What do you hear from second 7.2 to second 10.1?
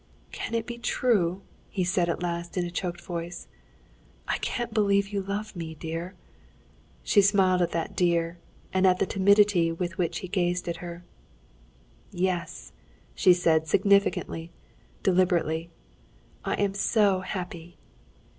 smiled at that "dear," and at the timidity with